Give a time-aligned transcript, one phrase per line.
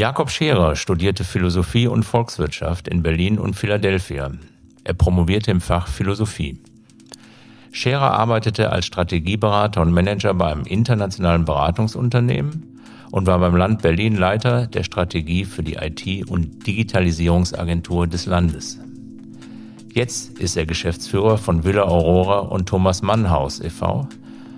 [0.00, 4.30] Jakob Scherer studierte Philosophie und Volkswirtschaft in Berlin und Philadelphia.
[4.82, 6.58] Er promovierte im Fach Philosophie.
[7.70, 14.16] Scherer arbeitete als Strategieberater und Manager bei einem internationalen Beratungsunternehmen und war beim Land Berlin
[14.16, 18.80] Leiter der Strategie für die IT- und Digitalisierungsagentur des Landes.
[19.92, 24.08] Jetzt ist er Geschäftsführer von Villa Aurora und Thomas Mann Haus e.V.,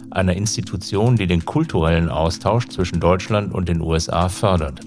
[0.08, 4.82] einer Institution, die den kulturellen Austausch zwischen Deutschland und den USA fördert,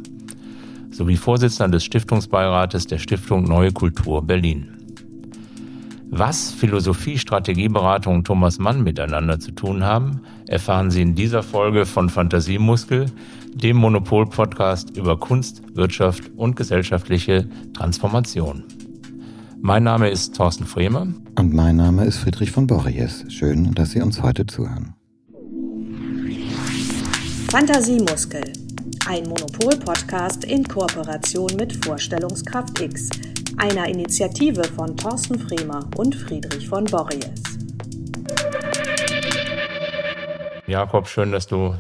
[0.96, 4.70] sowie Vorsitzender des Stiftungsbeirates der Stiftung Neue Kultur Berlin.
[6.10, 11.86] Was Philosophie, Strategieberatung und Thomas Mann miteinander zu tun haben, erfahren Sie in dieser Folge
[11.86, 13.08] von Fantasiemuskel,
[13.54, 18.64] dem Monopol-Podcast über Kunst, Wirtschaft und gesellschaftliche Transformation.
[19.62, 21.08] Mein Name ist Thorsten Fremer.
[21.38, 23.26] Und mein Name ist Friedrich von Borries.
[23.30, 24.94] Schön, dass Sie uns heute zuhören.
[27.50, 28.44] Fantasiemuskel,
[29.08, 33.10] ein Monopol-Podcast in Kooperation mit Vorstellungskraft X,
[33.58, 37.44] einer Initiative von Thorsten Fremer und Friedrich von Borries.
[40.66, 41.76] Jakob, schön, dass du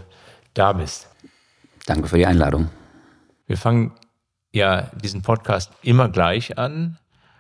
[0.53, 1.07] da bist.
[1.87, 2.69] Danke für die Einladung.
[3.47, 3.93] Wir fangen
[4.51, 6.99] ja diesen Podcast immer gleich an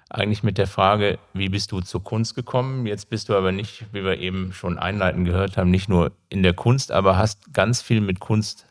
[0.09, 2.85] eigentlich mit der Frage, wie bist du zur Kunst gekommen?
[2.85, 6.41] Jetzt bist du aber nicht, wie wir eben schon einleitend gehört haben, nicht nur in
[6.43, 8.65] der Kunst, aber hast ganz viel mit Kunst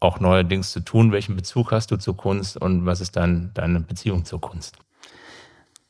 [0.00, 1.12] auch neuerdings zu tun.
[1.12, 4.76] Welchen Bezug hast du zur Kunst und was ist dann deine Beziehung zur Kunst?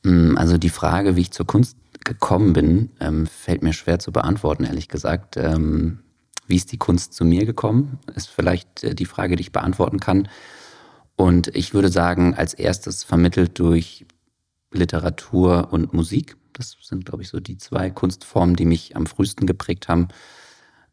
[0.03, 4.11] Mm, also die Frage, wie ich zur Kunst gekommen bin, ähm, fällt mir schwer zu
[4.11, 5.37] beantworten, ehrlich gesagt.
[5.37, 5.99] Ähm,
[6.47, 9.99] wie ist die Kunst zu mir gekommen, ist vielleicht äh, die Frage, die ich beantworten
[9.99, 10.27] kann.
[11.15, 14.05] Und ich würde sagen, als erstes vermittelt durch
[14.71, 16.37] Literatur und Musik.
[16.53, 20.07] Das sind, glaube ich, so die zwei Kunstformen, die mich am frühesten geprägt haben.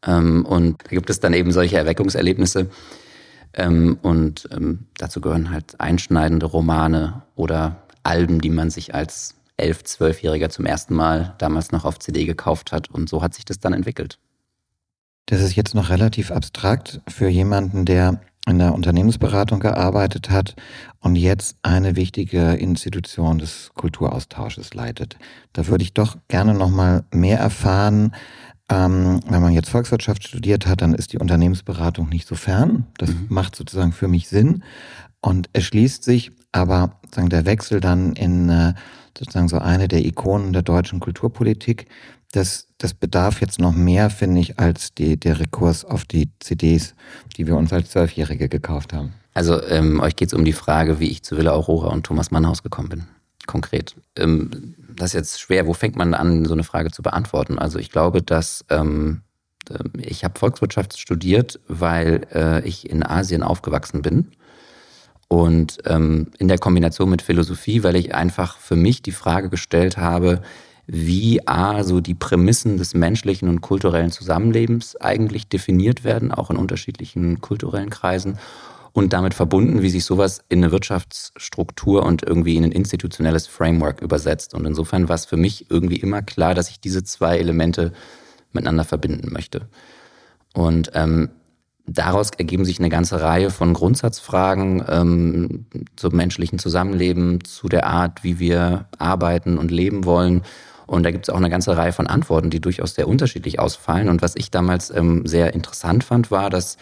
[0.05, 2.69] Ähm, und da gibt es dann eben solche Erweckungserlebnisse.
[3.57, 9.83] Ähm, und ähm, dazu gehören halt einschneidende Romane oder Alben, die man sich als elf,
[9.83, 12.89] zwölfjähriger zum ersten Mal damals noch auf CD gekauft hat.
[12.89, 14.19] Und so hat sich das dann entwickelt.
[15.25, 20.55] Das ist jetzt noch relativ abstrakt für jemanden, der in der Unternehmensberatung gearbeitet hat
[21.01, 25.17] und jetzt eine wichtige Institution des Kulturaustausches leitet.
[25.51, 28.15] Da würde ich doch gerne noch mal mehr erfahren.
[28.69, 32.85] Ähm, wenn man jetzt Volkswirtschaft studiert hat, dann ist die Unternehmensberatung nicht so fern.
[32.97, 33.27] Das mhm.
[33.29, 34.63] macht sozusagen für mich Sinn
[35.21, 38.73] und erschließt sich aber sozusagen der Wechsel dann in äh,
[39.17, 41.87] sozusagen so eine der Ikonen der deutschen Kulturpolitik
[42.31, 46.93] das, das bedarf jetzt noch mehr, finde ich, als die, der Rekurs auf die CDs,
[47.37, 49.13] die wir uns als Zwölfjährige gekauft haben.
[49.33, 52.31] Also ähm, euch geht es um die Frage, wie ich zu Villa Aurora und Thomas
[52.31, 53.07] Mannhaus gekommen bin.
[53.47, 53.95] Konkret.
[54.15, 55.65] Ähm, das ist jetzt schwer.
[55.65, 57.57] Wo fängt man an, so eine Frage zu beantworten?
[57.57, 59.21] Also ich glaube, dass ähm,
[59.69, 64.31] ähm ich habe Volkswirtschaft studiert, weil äh, ich in Asien aufgewachsen bin.
[65.29, 69.97] Und ähm, in der Kombination mit Philosophie, weil ich einfach für mich die Frage gestellt
[69.97, 70.41] habe,
[70.85, 76.55] wie A, so die Prämissen des menschlichen und kulturellen Zusammenlebens eigentlich definiert werden, auch in
[76.55, 78.37] unterschiedlichen kulturellen Kreisen
[78.97, 84.01] und damit verbunden, wie sich sowas in eine Wirtschaftsstruktur und irgendwie in ein institutionelles Framework
[84.01, 84.55] übersetzt.
[84.55, 87.93] Und insofern war es für mich irgendwie immer klar, dass ich diese zwei Elemente
[88.53, 89.67] miteinander verbinden möchte.
[90.55, 91.29] Und ähm,
[91.85, 98.23] daraus ergeben sich eine ganze Reihe von Grundsatzfragen ähm, zum menschlichen Zusammenleben, zu der Art,
[98.23, 100.41] wie wir arbeiten und leben wollen
[100.87, 104.07] und da gibt es auch eine ganze Reihe von Antworten, die durchaus sehr unterschiedlich ausfallen.
[104.07, 106.77] Und was ich damals ähm, sehr interessant fand, war, dass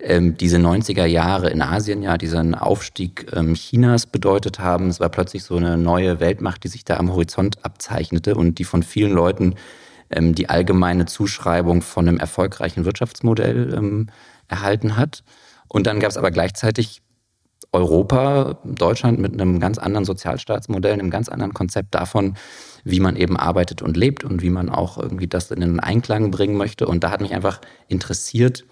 [0.00, 4.88] ähm, diese 90er Jahre in Asien ja diesen Aufstieg ähm, Chinas bedeutet haben.
[4.88, 8.64] Es war plötzlich so eine neue Weltmacht, die sich da am Horizont abzeichnete und die
[8.64, 9.54] von vielen Leuten
[10.10, 14.06] ähm, die allgemeine Zuschreibung von einem erfolgreichen Wirtschaftsmodell ähm,
[14.46, 15.24] erhalten hat.
[15.68, 17.02] Und dann gab es aber gleichzeitig
[17.72, 22.34] Europa, Deutschland mit einem ganz anderen Sozialstaatsmodell, einem ganz anderen Konzept davon,
[22.84, 26.30] wie man eben arbeitet und lebt und wie man auch irgendwie das in den Einklang
[26.30, 26.86] bringen möchte.
[26.86, 28.64] Und da hat mich einfach interessiert,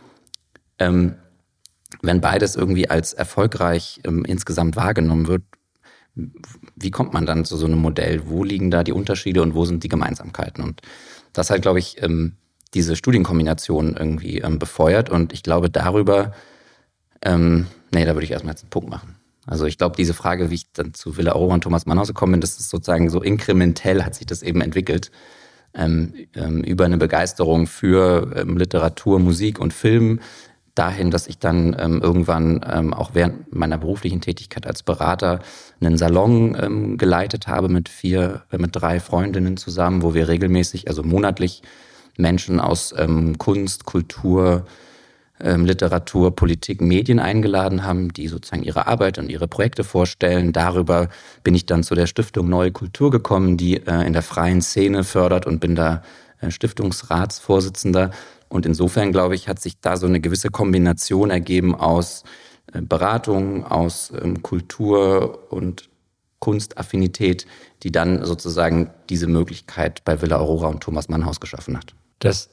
[0.78, 1.14] ähm,
[2.02, 5.42] wenn beides irgendwie als erfolgreich ähm, insgesamt wahrgenommen wird,
[6.74, 8.22] wie kommt man dann zu so einem Modell?
[8.26, 10.64] Wo liegen da die Unterschiede und wo sind die Gemeinsamkeiten?
[10.64, 10.80] Und
[11.32, 12.36] das hat, glaube ich, ähm,
[12.74, 15.10] diese Studienkombination irgendwie ähm, befeuert.
[15.10, 16.32] Und ich glaube, darüber,
[17.22, 19.16] ähm, nee, da würde ich erstmal jetzt einen Punkt machen.
[19.46, 22.32] Also ich glaube, diese Frage, wie ich dann zu Villa Aurora und Thomas Mannhaus gekommen
[22.32, 25.10] bin, das ist sozusagen so inkrementell hat sich das eben entwickelt.
[25.74, 30.20] Ähm, ähm, über eine Begeisterung für ähm, Literatur, Musik und Film
[30.78, 35.40] dahin, dass ich dann ähm, irgendwann ähm, auch während meiner beruflichen Tätigkeit als Berater
[35.80, 40.88] einen Salon ähm, geleitet habe mit vier, äh, mit drei Freundinnen zusammen, wo wir regelmäßig,
[40.88, 41.62] also monatlich
[42.18, 42.94] Menschen aus
[43.36, 44.64] Kunst, Kultur,
[45.40, 50.52] ähm, Literatur, Politik, Medien eingeladen haben, die sozusagen ihre Arbeit und ihre Projekte vorstellen.
[50.52, 51.08] Darüber
[51.44, 55.04] bin ich dann zu der Stiftung Neue Kultur gekommen, die äh, in der freien Szene
[55.04, 56.02] fördert und bin da
[56.40, 58.10] äh, Stiftungsratsvorsitzender.
[58.48, 62.24] Und insofern, glaube ich, hat sich da so eine gewisse Kombination ergeben aus
[62.72, 65.88] äh, Beratung, aus ähm, Kultur und
[66.38, 67.46] Kunstaffinität,
[67.82, 71.94] die dann sozusagen diese Möglichkeit bei Villa Aurora und Thomas Mannhaus geschaffen hat.
[72.18, 72.50] Das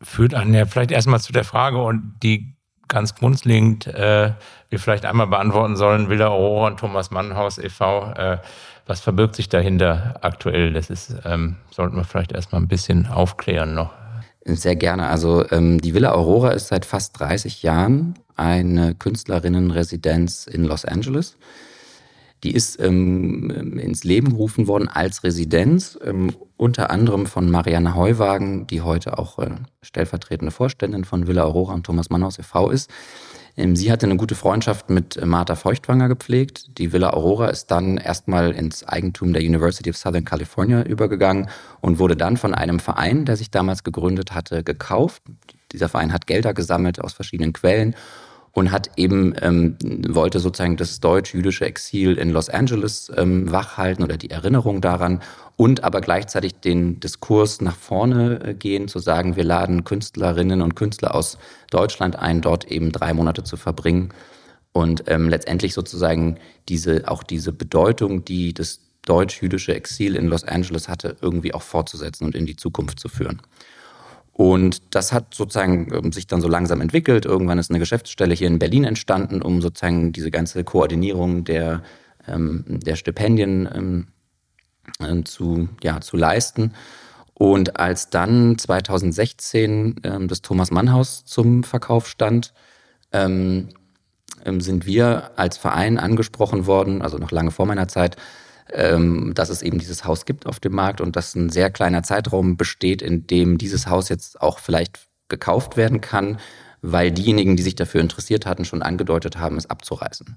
[0.00, 2.56] führt einen ja vielleicht erstmal zu der Frage und die
[2.88, 4.32] ganz grundlegend äh,
[4.68, 8.38] wir vielleicht einmal beantworten sollen, Villa Aurora und Thomas Mannhaus e.V., äh,
[8.84, 10.72] was verbirgt sich dahinter aktuell?
[10.72, 13.92] Das ist, ähm, sollten wir vielleicht erstmal ein bisschen aufklären noch.
[14.44, 15.06] Sehr gerne.
[15.08, 21.36] Also ähm, die Villa Aurora ist seit fast 30 Jahren eine Künstlerinnenresidenz in Los Angeles.
[22.42, 28.66] Die ist ähm, ins Leben gerufen worden als Residenz, ähm, unter anderem von Marianne Heuwagen,
[28.66, 29.50] die heute auch äh,
[29.80, 32.70] stellvertretende Vorständin von Villa Aurora und Thomas Mannhaus e.V.
[32.70, 32.90] ist.
[33.56, 36.78] Ähm, sie hatte eine gute Freundschaft mit Martha Feuchtwanger gepflegt.
[36.78, 41.48] Die Villa Aurora ist dann erstmal ins Eigentum der University of Southern California übergegangen
[41.80, 45.22] und wurde dann von einem Verein, der sich damals gegründet hatte, gekauft.
[45.72, 47.94] Dieser Verein hat Gelder gesammelt aus verschiedenen Quellen
[48.52, 49.76] und hat eben ähm,
[50.08, 55.22] wollte sozusagen das deutsch-jüdische Exil in Los Angeles ähm, wachhalten oder die Erinnerung daran
[55.56, 60.76] und aber gleichzeitig den Diskurs nach vorne äh, gehen, zu sagen, wir laden Künstlerinnen und
[60.76, 61.38] Künstler aus
[61.70, 64.12] Deutschland ein, dort eben drei Monate zu verbringen
[64.72, 66.38] und ähm, letztendlich sozusagen
[66.68, 72.24] diese auch diese Bedeutung, die das deutsch-jüdische Exil in Los Angeles hatte, irgendwie auch fortzusetzen
[72.24, 73.40] und in die Zukunft zu führen.
[74.32, 77.26] Und das hat sozusagen ähm, sich dann so langsam entwickelt.
[77.26, 81.82] Irgendwann ist eine Geschäftsstelle hier in Berlin entstanden, um sozusagen diese ganze Koordinierung der,
[82.26, 84.06] ähm, der Stipendien ähm,
[85.00, 86.72] äh, zu, ja, zu leisten.
[87.34, 92.54] Und als dann 2016 ähm, das Thomas Mann Haus zum Verkauf stand,
[93.12, 93.68] ähm,
[94.44, 98.22] ähm, sind wir als Verein angesprochen worden, also noch lange vor meiner Zeit, ähm,
[99.34, 102.56] dass es eben dieses Haus gibt auf dem Markt und dass ein sehr kleiner Zeitraum
[102.56, 106.38] besteht, in dem dieses Haus jetzt auch vielleicht gekauft werden kann,
[106.80, 110.36] weil diejenigen, die sich dafür interessiert hatten, schon angedeutet haben, es abzureißen.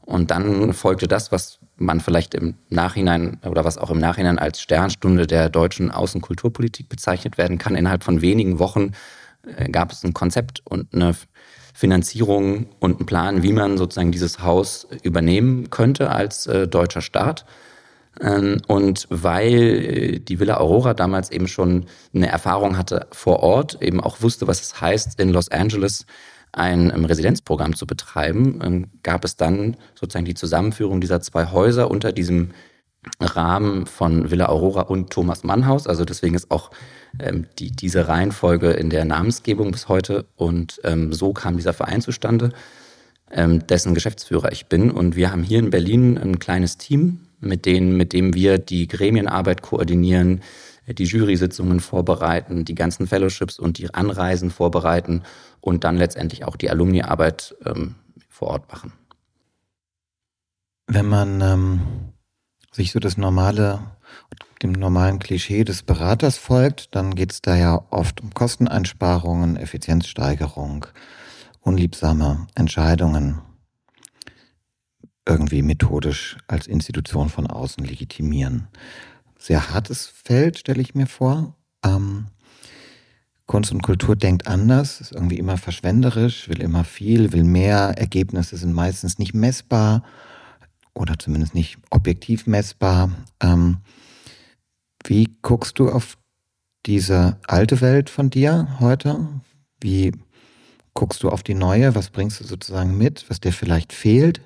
[0.00, 4.60] Und dann folgte das, was man vielleicht im Nachhinein oder was auch im Nachhinein als
[4.60, 7.74] Sternstunde der deutschen Außenkulturpolitik bezeichnet werden kann.
[7.74, 8.92] Innerhalb von wenigen Wochen
[9.56, 11.14] äh, gab es ein Konzept und eine
[11.76, 17.44] Finanzierung und einen Plan, wie man sozusagen dieses Haus übernehmen könnte als äh, deutscher Staat.
[18.18, 21.84] Ähm, und weil äh, die Villa Aurora damals eben schon
[22.14, 26.06] eine Erfahrung hatte vor Ort, eben auch wusste, was es heißt, in Los Angeles
[26.50, 31.90] ein ähm, Residenzprogramm zu betreiben, ähm, gab es dann sozusagen die Zusammenführung dieser zwei Häuser
[31.90, 32.52] unter diesem
[33.20, 35.86] Rahmen von Villa Aurora und Thomas Mann Haus.
[35.86, 36.70] Also deswegen ist auch
[37.18, 40.26] ähm, die, diese Reihenfolge in der Namensgebung bis heute.
[40.36, 42.50] Und ähm, so kam dieser Verein zustande,
[43.30, 44.90] ähm, dessen Geschäftsführer ich bin.
[44.90, 48.86] Und wir haben hier in Berlin ein kleines Team, mit, denen, mit dem wir die
[48.86, 50.42] Gremienarbeit koordinieren,
[50.86, 55.22] die Jury-Sitzungen vorbereiten, die ganzen Fellowships und die Anreisen vorbereiten
[55.60, 57.96] und dann letztendlich auch die Alumni-Arbeit ähm,
[58.28, 58.92] vor Ort machen.
[60.86, 61.80] Wenn man ähm,
[62.76, 63.80] sich so das normale
[64.62, 70.86] dem normalen Klischee des Beraters folgt, dann geht es da ja oft um Kosteneinsparungen, Effizienzsteigerung,
[71.60, 73.40] unliebsame Entscheidungen
[75.28, 78.68] irgendwie methodisch als Institution von außen legitimieren.
[79.38, 81.56] Sehr hartes Feld, stelle ich mir vor.
[81.84, 82.26] Ähm,
[83.46, 87.94] Kunst und Kultur denkt anders, ist irgendwie immer verschwenderisch, will immer viel, will mehr.
[87.96, 90.02] Ergebnisse sind meistens nicht messbar
[90.96, 93.10] oder zumindest nicht objektiv messbar.
[93.40, 93.78] Ähm,
[95.04, 96.16] wie guckst du auf
[96.86, 99.28] diese alte Welt von dir heute?
[99.80, 100.12] Wie
[100.94, 101.94] guckst du auf die neue?
[101.94, 104.40] Was bringst du sozusagen mit, was dir vielleicht fehlt?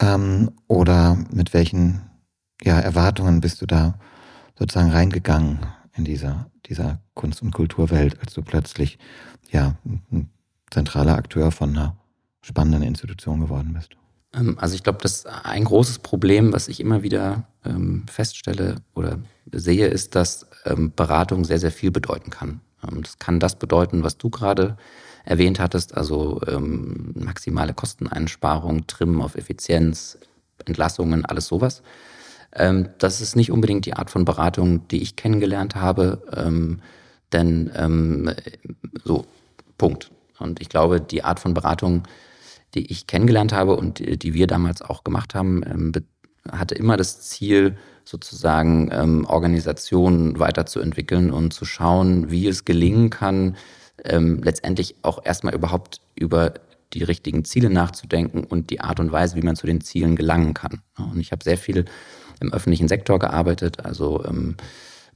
[0.00, 2.00] Ähm, oder mit welchen
[2.62, 3.98] ja, Erwartungen bist du da
[4.58, 5.60] sozusagen reingegangen
[5.94, 8.98] in dieser, dieser Kunst- und Kulturwelt, als du plötzlich
[9.50, 10.30] ja, ein
[10.70, 11.96] zentraler Akteur von einer
[12.40, 13.96] spannenden Institution geworden bist?
[14.34, 19.18] Ähm, also ich glaube, das ein großes Problem, was ich immer wieder ähm, feststelle oder
[19.50, 22.60] sehe, ist, dass ähm, Beratung sehr, sehr viel bedeuten kann.
[22.82, 24.76] Ähm, das kann das bedeuten, was du gerade
[25.24, 30.18] erwähnt hattest, also ähm, maximale Kosteneinsparung, Trimmen auf Effizienz,
[30.64, 31.82] Entlassungen, alles sowas.
[32.54, 36.22] Ähm, das ist nicht unbedingt die Art von Beratung, die ich kennengelernt habe,
[37.32, 38.34] denn
[39.04, 39.24] so,
[39.78, 40.10] Punkt.
[40.38, 42.02] Und ich glaube, die Art von Beratung,
[42.74, 45.92] die ich kennengelernt habe und die, die wir damals auch gemacht haben, ähm,
[46.50, 53.56] hatte immer das Ziel, sozusagen ähm, Organisationen weiterzuentwickeln und zu schauen, wie es gelingen kann,
[54.04, 56.54] ähm, letztendlich auch erstmal überhaupt über
[56.92, 60.52] die richtigen Ziele nachzudenken und die Art und Weise, wie man zu den Zielen gelangen
[60.52, 60.82] kann.
[60.98, 61.84] Und ich habe sehr viel
[62.40, 64.56] im öffentlichen Sektor gearbeitet, also ähm,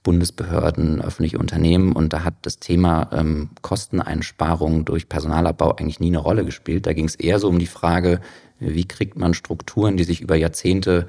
[0.07, 6.19] Bundesbehörden, öffentliche Unternehmen und da hat das Thema ähm, Kosteneinsparungen durch Personalabbau eigentlich nie eine
[6.19, 6.87] Rolle gespielt.
[6.87, 8.21] Da ging es eher so um die Frage,
[8.61, 11.09] wie kriegt man Strukturen, die sich über Jahrzehnte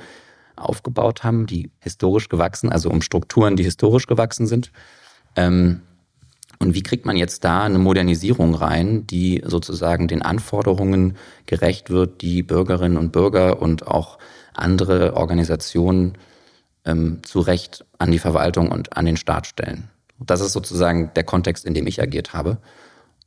[0.56, 4.72] aufgebaut haben, die historisch gewachsen, also um Strukturen, die historisch gewachsen sind.
[5.36, 5.82] Ähm,
[6.58, 12.24] und wie kriegt man jetzt da eine Modernisierung rein, die sozusagen den Anforderungen gerecht wird,
[12.24, 14.18] die Bürgerinnen und Bürger und auch
[14.56, 16.18] andere Organisationen
[16.88, 19.90] ähm, zu Recht an die Verwaltung und an den Staat stellen?
[20.20, 22.58] Das ist sozusagen der Kontext, in dem ich agiert habe.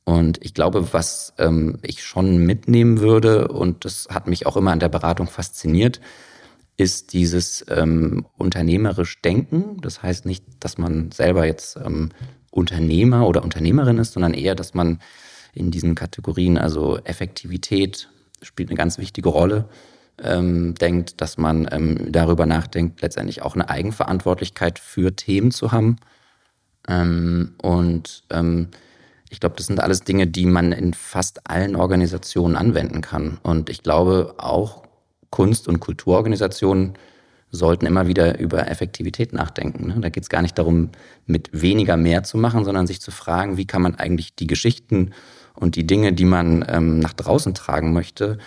[0.05, 4.73] Und ich glaube, was ähm, ich schon mitnehmen würde, und das hat mich auch immer
[4.73, 6.01] an der Beratung fasziniert,
[6.77, 9.77] ist dieses ähm, unternehmerisch Denken.
[9.83, 12.09] Das heißt nicht, dass man selber jetzt ähm,
[12.51, 15.01] Unternehmer oder Unternehmerin ist, sondern eher, dass man
[15.53, 18.09] in diesen Kategorien, also Effektivität
[18.43, 19.69] spielt eine ganz wichtige Rolle,
[20.23, 25.97] ähm, denkt, dass man ähm, darüber nachdenkt, letztendlich auch eine Eigenverantwortlichkeit für Themen zu haben.
[26.89, 28.69] Ähm, und ähm,
[29.31, 33.39] ich glaube, das sind alles Dinge, die man in fast allen Organisationen anwenden kann.
[33.43, 34.83] Und ich glaube auch
[35.31, 36.95] Kunst- und Kulturorganisationen
[37.53, 39.89] sollten immer wieder über Effektivität nachdenken.
[39.89, 39.97] Ne?
[40.01, 40.91] Da geht es gar nicht darum,
[41.27, 45.13] mit weniger mehr zu machen, sondern sich zu fragen, wie kann man eigentlich die Geschichten
[45.55, 48.39] und die Dinge, die man ähm, nach draußen tragen möchte,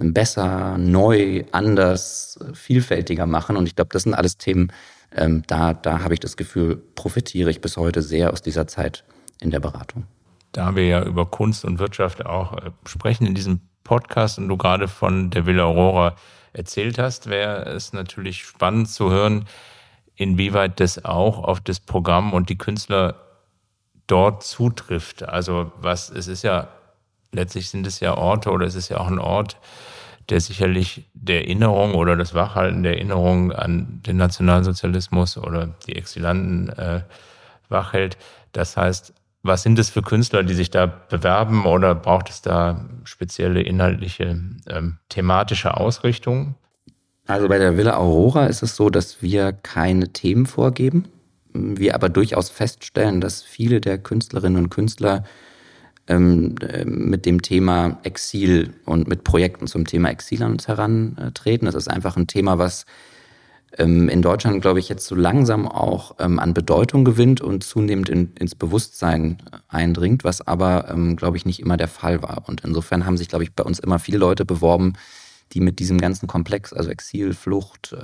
[0.00, 3.56] besser, neu, anders, vielfältiger machen.
[3.56, 4.72] Und ich glaube, das sind alles Themen,
[5.12, 9.04] ähm, da, da habe ich das Gefühl, profitiere ich bis heute sehr aus dieser Zeit
[9.40, 10.04] in der Beratung.
[10.52, 14.56] Da wir ja über Kunst und Wirtschaft auch äh, sprechen in diesem Podcast und du
[14.56, 16.14] gerade von der Villa Aurora
[16.52, 19.46] erzählt hast, wäre es natürlich spannend zu hören,
[20.14, 23.16] inwieweit das auch auf das Programm und die Künstler
[24.06, 25.22] dort zutrifft.
[25.22, 26.68] Also was, es ist ja,
[27.32, 29.56] letztlich sind es ja Orte oder es ist ja auch ein Ort,
[30.30, 36.68] der sicherlich der Erinnerung oder das Wachhalten der Erinnerung an den Nationalsozialismus oder die Exilanten
[36.70, 37.02] äh,
[37.68, 38.16] wachhält.
[38.52, 42.84] Das heißt, was sind es für Künstler, die sich da bewerben oder braucht es da
[43.04, 46.56] spezielle inhaltliche, ähm, thematische Ausrichtungen?
[47.26, 51.06] Also bei der Villa Aurora ist es so, dass wir keine Themen vorgeben.
[51.52, 55.24] Wir aber durchaus feststellen, dass viele der Künstlerinnen und Künstler
[56.06, 61.66] ähm, mit dem Thema Exil und mit Projekten zum Thema Exil an uns herantreten.
[61.66, 62.86] Das ist einfach ein Thema, was
[63.78, 68.08] ähm, in Deutschland, glaube ich, jetzt so langsam auch ähm, an Bedeutung gewinnt und zunehmend
[68.08, 72.48] in, ins Bewusstsein äh, eindringt, was aber, glaube ich, nicht immer der Fall war.
[72.48, 74.94] Und insofern haben sich, glaube ich, bei uns immer viele Leute beworben,
[75.52, 77.94] die mit diesem ganzen Komplex, also Exil, Flucht,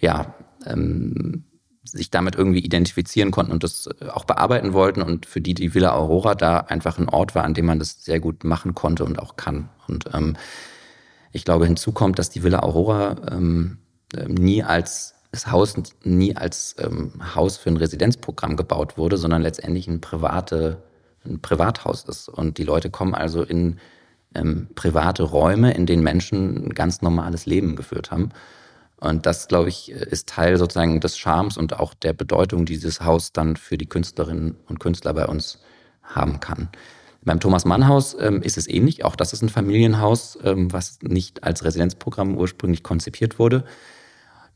[0.00, 0.34] ja,
[0.66, 1.44] ähm,
[1.92, 5.74] sich damit irgendwie identifizieren konnten und das äh, auch bearbeiten wollten und für die die
[5.74, 9.04] Villa Aurora da einfach ein Ort war, an dem man das sehr gut machen konnte
[9.04, 9.68] und auch kann.
[9.86, 10.36] Und ähm,
[11.32, 13.78] ich glaube, hinzu kommt, dass die Villa Aurora ähm,
[14.16, 19.42] ähm, nie als das Haus nie als ähm, Haus für ein Residenzprogramm gebaut wurde, sondern
[19.42, 20.82] letztendlich ein, private,
[21.26, 22.28] ein Privathaus ist.
[22.30, 23.78] Und die Leute kommen also in
[24.34, 28.30] ähm, private Räume, in denen Menschen ein ganz normales Leben geführt haben.
[29.00, 33.00] Und das, glaube ich, ist Teil sozusagen des Charmes und auch der Bedeutung, die dieses
[33.00, 35.60] Haus dann für die Künstlerinnen und Künstler bei uns
[36.02, 36.68] haben kann.
[37.22, 39.04] Beim Thomas Mann Haus ähm, ist es ähnlich.
[39.04, 43.64] Auch das ist ein Familienhaus, ähm, was nicht als Residenzprogramm ursprünglich konzipiert wurde.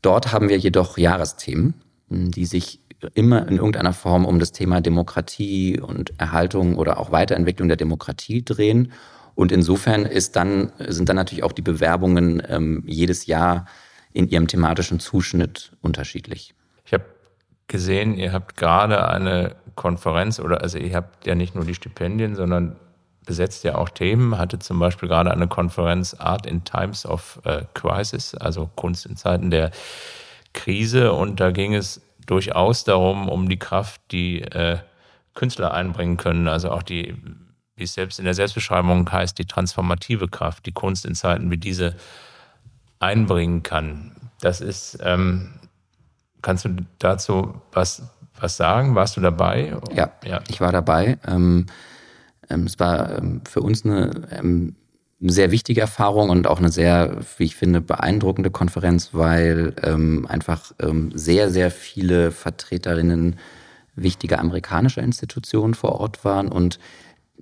[0.01, 1.75] Dort haben wir jedoch Jahresthemen,
[2.09, 2.79] die sich
[3.13, 8.43] immer in irgendeiner Form um das Thema Demokratie und Erhaltung oder auch Weiterentwicklung der Demokratie
[8.43, 8.91] drehen.
[9.35, 13.65] Und insofern dann, sind dann natürlich auch die Bewerbungen ähm, jedes Jahr
[14.13, 16.53] in ihrem thematischen Zuschnitt unterschiedlich.
[16.85, 17.05] Ich habe
[17.67, 22.35] gesehen, ihr habt gerade eine Konferenz oder also ihr habt ja nicht nur die Stipendien,
[22.35, 22.75] sondern
[23.25, 27.63] besetzt ja auch Themen, hatte zum Beispiel gerade eine Konferenz Art in Times of äh,
[27.73, 29.71] Crisis, also Kunst in Zeiten der
[30.53, 31.13] Krise.
[31.13, 34.77] Und da ging es durchaus darum, um die Kraft, die äh,
[35.33, 37.15] Künstler einbringen können, also auch die,
[37.75, 41.57] wie es selbst in der Selbstbeschreibung heißt, die transformative Kraft, die Kunst in Zeiten wie
[41.57, 41.95] diese
[43.03, 44.11] einbringen kann.
[44.41, 45.53] Das ist, ähm,
[46.41, 46.69] kannst du
[46.99, 48.03] dazu was,
[48.39, 48.95] was sagen?
[48.95, 49.77] Warst du dabei?
[49.93, 50.41] Ja, ja.
[50.49, 51.17] ich war dabei.
[51.27, 51.67] Ähm,
[52.49, 54.75] ähm, es war ähm, für uns eine ähm,
[55.21, 59.73] sehr wichtige Erfahrung und auch eine sehr, wie ich finde, beeindruckende Konferenz, weil
[60.27, 60.73] einfach
[61.13, 63.37] sehr, sehr viele Vertreterinnen
[63.95, 66.77] wichtiger amerikanischer Institutionen vor Ort waren und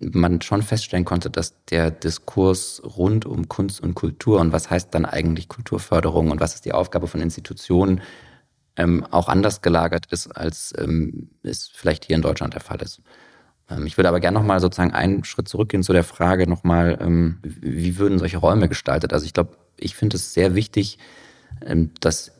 [0.01, 4.93] man schon feststellen konnte, dass der Diskurs rund um Kunst und Kultur und was heißt
[4.93, 8.01] dann eigentlich Kulturförderung und was ist die Aufgabe von Institutionen
[8.77, 13.01] ähm, auch anders gelagert ist, als ähm, es vielleicht hier in Deutschland der Fall ist.
[13.69, 17.39] Ähm, ich würde aber gerne nochmal sozusagen einen Schritt zurückgehen zu der Frage nochmal, ähm,
[17.43, 19.13] wie würden solche Räume gestaltet?
[19.13, 20.97] Also ich glaube, ich finde es sehr wichtig,
[21.65, 22.31] ähm, dass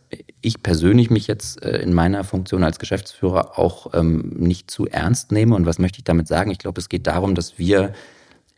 [0.41, 5.55] ich persönlich mich jetzt äh, in meiner Funktion als Geschäftsführer auch nicht zu ernst nehme.
[5.55, 6.51] Und was möchte ich damit sagen?
[6.51, 7.93] Ich glaube, es geht darum, dass wir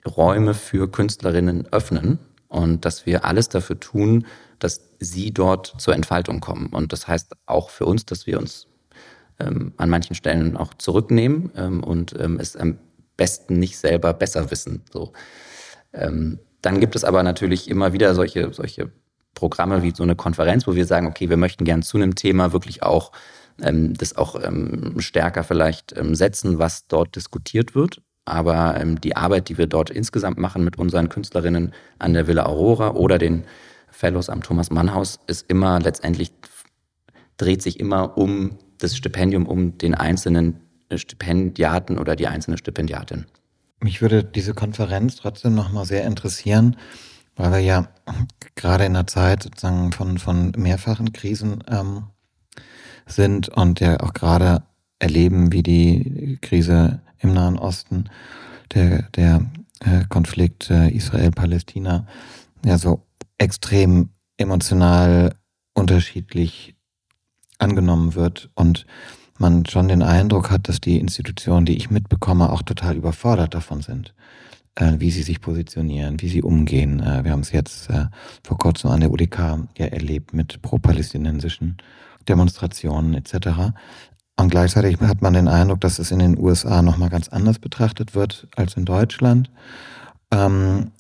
[0.06, 4.26] Räume für Künstlerinnen öffnen und dass wir alles dafür tun,
[4.60, 6.68] dass sie dort zur Entfaltung kommen.
[6.68, 8.68] Und das heißt auch für uns, dass wir uns
[9.40, 12.78] ähm, an manchen Stellen auch zurücknehmen ähm, und ähm, es am
[13.18, 14.84] besten nicht selber besser wissen.
[14.92, 15.14] So.
[15.94, 18.92] Ähm, dann gibt es aber natürlich immer wieder solche, solche
[19.34, 22.54] Programme wie so eine Konferenz, wo wir sagen, okay, wir möchten gern zu einem Thema
[22.54, 23.12] wirklich auch
[23.62, 28.02] ähm, das auch ähm, stärker vielleicht setzen, was dort diskutiert wird.
[28.26, 32.92] Aber die Arbeit, die wir dort insgesamt machen mit unseren Künstlerinnen an der Villa Aurora
[32.92, 33.44] oder den
[33.90, 36.32] Fellows am Thomas Mann Haus, ist immer letztendlich,
[37.36, 40.62] dreht sich immer um das Stipendium um den einzelnen
[40.96, 43.26] Stipendiaten oder die einzelne Stipendiatin.
[43.82, 46.78] Mich würde diese Konferenz trotzdem nochmal sehr interessieren,
[47.36, 47.88] weil wir ja
[48.56, 52.04] gerade in der Zeit sozusagen von, von mehrfachen Krisen ähm,
[53.06, 54.64] sind und ja auch gerade
[55.00, 58.10] erleben, wie die Krise im Nahen Osten,
[58.74, 59.46] der, der
[59.80, 62.08] äh, Konflikt äh, Israel-Palästina,
[62.66, 63.06] ja so
[63.38, 65.36] extrem emotional
[65.74, 66.76] unterschiedlich
[67.60, 68.86] angenommen wird und
[69.40, 73.82] man schon den Eindruck hat, dass die Institutionen, die ich mitbekomme, auch total überfordert davon
[73.82, 74.14] sind,
[74.76, 77.00] äh, wie sie sich positionieren, wie sie umgehen.
[77.00, 78.06] Äh, wir haben es jetzt äh,
[78.44, 81.78] vor kurzem an der UDK ja erlebt mit pro-palästinensischen
[82.28, 83.74] Demonstrationen etc.
[84.36, 88.16] Und gleichzeitig hat man den Eindruck, dass es in den USA nochmal ganz anders betrachtet
[88.16, 89.52] wird als in Deutschland.
[90.32, 90.92] Ähm,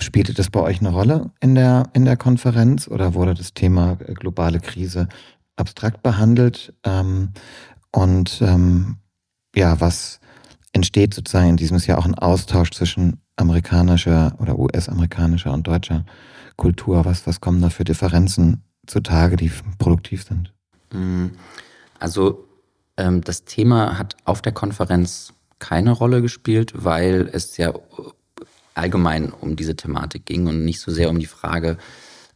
[0.00, 3.96] spielte das bei euch eine Rolle in der, in der Konferenz oder wurde das Thema
[3.96, 5.08] globale Krise
[5.56, 6.74] abstrakt behandelt.
[6.84, 7.30] Ähm,
[7.90, 8.96] und ähm,
[9.54, 10.17] ja, was
[10.72, 16.04] entsteht sozusagen in diesem Jahr auch ein Austausch zwischen amerikanischer oder US-amerikanischer und deutscher
[16.56, 17.04] Kultur?
[17.04, 20.52] Was, was kommen da für Differenzen zutage, die produktiv sind?
[20.92, 21.28] Mm,
[21.98, 22.44] also
[22.96, 27.72] ähm, das Thema hat auf der Konferenz keine Rolle gespielt, weil es ja
[28.74, 31.78] allgemein um diese Thematik ging und nicht so sehr um die Frage,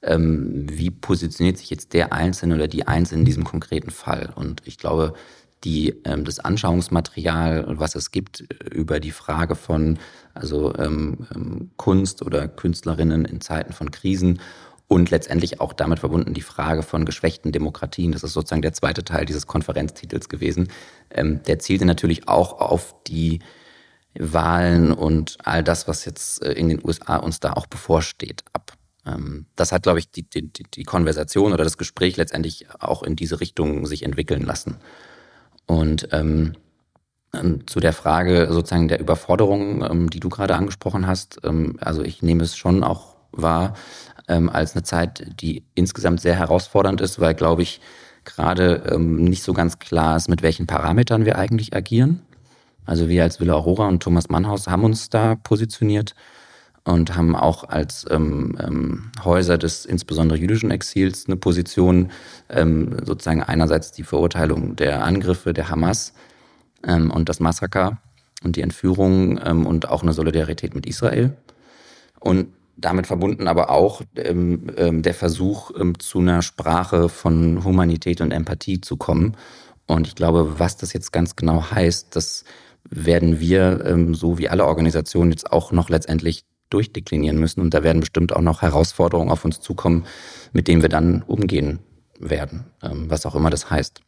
[0.03, 4.33] ähm, wie positioniert sich jetzt der Einzelne oder die Einzelne in diesem konkreten Fall.
[4.35, 5.15] Und ich glaube,
[5.65, 9.99] die, ähm, das Anschauungsmaterial, was es gibt äh, über die Frage von
[10.35, 14.41] also ähm, ähm, Kunst oder Künstlerinnen in Zeiten von Krisen
[14.89, 18.13] und letztendlich auch damit verbunden die Frage von geschwächten Demokratien.
[18.13, 20.69] Das ist sozusagen der zweite Teil dieses Konferenztitels gewesen.
[21.11, 23.41] Ähm, der zielte natürlich auch auf die
[24.15, 28.73] Wahlen und all das, was jetzt äh, in den USA uns da auch bevorsteht, ab.
[29.07, 33.17] Ähm, das hat, glaube ich, die, die, die Konversation oder das Gespräch letztendlich auch in
[33.17, 34.77] diese Richtung sich entwickeln lassen.
[35.67, 36.55] Und ähm,
[37.35, 42.03] ähm, zu der Frage sozusagen der Überforderung, ähm, die du gerade angesprochen hast, ähm, also
[42.03, 43.75] ich nehme es schon auch wahr
[44.29, 47.81] ähm, als eine Zeit, die insgesamt sehr herausfordernd ist, weil, glaube ich,
[48.25, 52.23] gerade ähm, nicht so ganz klar ist, mit welchen Parametern wir eigentlich agieren.
[52.85, 56.15] Also wir als Villa Aurora und Thomas Mannhaus haben uns da positioniert
[56.85, 62.11] und haben auch als ähm, ähm, Häuser des insbesondere jüdischen Exils eine Position,
[62.49, 66.13] ähm, sozusagen einerseits die Verurteilung der Angriffe der Hamas
[66.85, 67.99] ähm, und das Massaker
[68.43, 71.37] und die Entführung ähm, und auch eine Solidarität mit Israel.
[72.19, 78.21] Und damit verbunden aber auch ähm, ähm, der Versuch, ähm, zu einer Sprache von Humanität
[78.21, 79.37] und Empathie zu kommen.
[79.87, 82.45] Und ich glaube, was das jetzt ganz genau heißt, das
[82.89, 87.61] werden wir, ähm, so wie alle Organisationen, jetzt auch noch letztendlich durchdeklinieren müssen.
[87.61, 90.05] Und da werden bestimmt auch noch Herausforderungen auf uns zukommen,
[90.53, 91.81] mit denen wir dann umgehen
[92.19, 94.01] werden, ähm, was auch immer das heißt.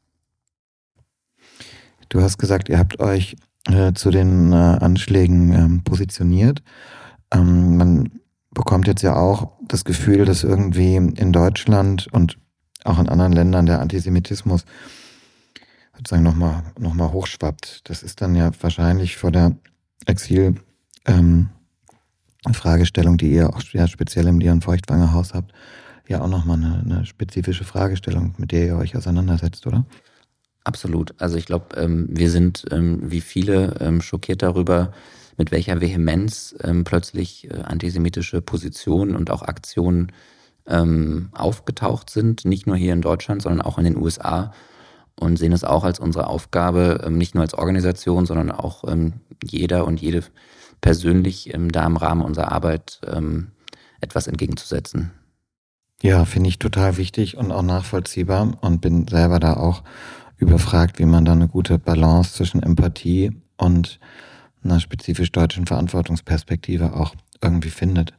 [2.08, 6.62] Du hast gesagt, ihr habt euch äh, zu den äh, Anschlägen ähm, positioniert.
[7.32, 12.38] Ähm, man bekommt jetzt ja auch das Gefühl, dass irgendwie in Deutschland und
[12.84, 14.64] auch in anderen Ländern der Antisemitismus
[15.96, 17.88] sozusagen nochmal noch mal hochschwappt.
[17.88, 19.56] Das ist dann ja wahrscheinlich vor der
[20.06, 20.56] Exil
[21.06, 21.48] ähm,
[22.52, 25.52] Fragestellung, die ihr auch ja, speziell im Leon Feuchtwanger Haus habt,
[26.06, 29.86] ja auch nochmal eine, eine spezifische Fragestellung, mit der ihr euch auseinandersetzt, oder?
[30.64, 31.14] Absolut.
[31.18, 34.92] Also ich glaube, ähm, wir sind ähm, wie viele ähm, schockiert darüber,
[35.36, 40.12] mit welcher Vehemenz ähm, plötzlich äh, antisemitische Positionen und auch Aktionen
[40.66, 44.52] ähm, aufgetaucht sind, nicht nur hier in Deutschland, sondern auch in den USA
[45.16, 48.84] und sehen es auch als unsere Aufgabe, ähm, nicht nur als Organisation, sondern auch
[49.42, 50.24] jeder und jede
[50.84, 53.52] persönlich ähm, da im Rahmen unserer Arbeit ähm,
[54.02, 55.12] etwas entgegenzusetzen.
[56.02, 59.82] Ja, finde ich total wichtig und auch nachvollziehbar und bin selber da auch
[60.36, 63.98] überfragt, wie man da eine gute Balance zwischen Empathie und
[64.62, 68.12] einer spezifisch deutschen Verantwortungsperspektive auch irgendwie findet.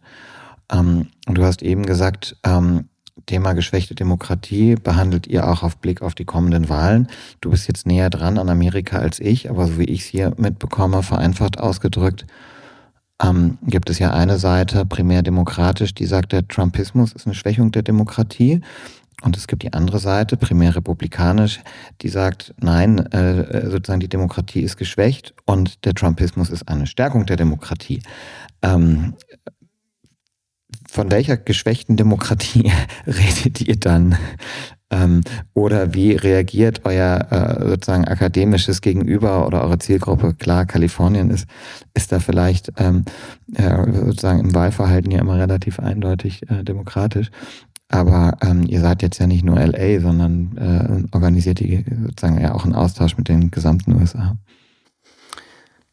[0.72, 2.90] Ähm, du hast eben gesagt, ähm,
[3.28, 7.10] Thema geschwächte Demokratie behandelt ihr auch auf Blick auf die kommenden Wahlen.
[7.42, 10.34] Du bist jetzt näher dran an Amerika als ich, aber so wie ich es hier
[10.38, 12.26] mitbekomme, vereinfacht ausgedrückt,
[13.22, 17.72] ähm, gibt es ja eine Seite, primär demokratisch, die sagt, der Trumpismus ist eine Schwächung
[17.72, 18.62] der Demokratie.
[19.22, 21.62] Und es gibt die andere Seite, primär republikanisch,
[22.02, 27.26] die sagt, nein, äh, sozusagen die Demokratie ist geschwächt und der Trumpismus ist eine Stärkung
[27.26, 28.02] der Demokratie.
[28.62, 29.16] Ähm,
[30.88, 32.72] von welcher geschwächten Demokratie
[33.08, 34.18] redet ihr dann?
[34.92, 35.22] Ähm,
[35.54, 40.36] oder wie reagiert euer äh, sozusagen akademisches Gegenüber oder eure Zielgruppe?
[40.36, 41.48] Klar, Kalifornien ist,
[41.96, 43.06] ist da vielleicht ähm,
[43.56, 47.32] äh, sozusagen im Wahlverhalten ja immer relativ eindeutig äh, demokratisch.
[47.90, 52.54] Aber ähm, ihr seid jetzt ja nicht nur LA, sondern äh, organisiert die sozusagen ja
[52.54, 54.36] auch einen Austausch mit den gesamten USA.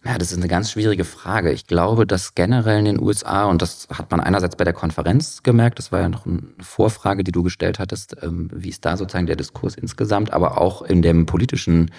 [0.04, 1.52] Ja, das ist eine ganz schwierige Frage.
[1.52, 5.44] Ich glaube, dass generell in den USA, und das hat man einerseits bei der Konferenz
[5.44, 8.96] gemerkt, das war ja noch eine Vorfrage, die du gestellt hattest, ähm, wie ist da
[8.96, 11.92] sozusagen der Diskurs insgesamt, aber auch in dem politischen,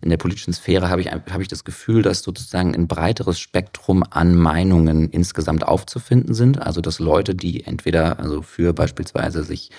[0.00, 4.02] in der politischen Sphäre habe ich, habe ich das Gefühl, dass sozusagen ein breiteres Spektrum
[4.10, 6.60] an Meinungen insgesamt aufzufinden sind.
[6.60, 9.70] Also, dass Leute, die entweder also für beispielsweise sich